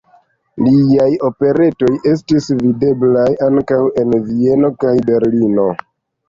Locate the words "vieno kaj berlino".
4.31-5.69